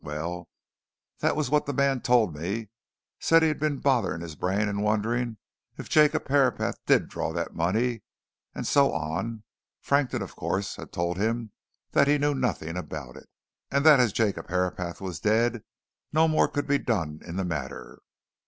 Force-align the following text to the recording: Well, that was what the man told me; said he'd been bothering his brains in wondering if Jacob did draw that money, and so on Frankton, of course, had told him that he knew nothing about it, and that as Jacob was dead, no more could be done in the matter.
Well, 0.03 0.49
that 1.19 1.35
was 1.35 1.51
what 1.51 1.67
the 1.67 1.73
man 1.73 2.01
told 2.01 2.35
me; 2.35 2.69
said 3.19 3.43
he'd 3.43 3.59
been 3.59 3.77
bothering 3.77 4.21
his 4.21 4.33
brains 4.35 4.67
in 4.67 4.81
wondering 4.81 5.37
if 5.77 5.89
Jacob 5.89 6.25
did 6.87 7.07
draw 7.07 7.31
that 7.33 7.53
money, 7.53 8.01
and 8.55 8.65
so 8.65 8.93
on 8.93 9.43
Frankton, 9.79 10.23
of 10.23 10.35
course, 10.35 10.77
had 10.77 10.91
told 10.91 11.17
him 11.17 11.51
that 11.91 12.07
he 12.07 12.17
knew 12.17 12.33
nothing 12.33 12.77
about 12.77 13.15
it, 13.15 13.29
and 13.69 13.85
that 13.85 13.99
as 13.99 14.11
Jacob 14.11 14.49
was 14.99 15.19
dead, 15.19 15.61
no 16.11 16.27
more 16.27 16.47
could 16.47 16.65
be 16.65 16.79
done 16.79 17.19
in 17.23 17.35
the 17.35 17.45
matter. 17.45 17.99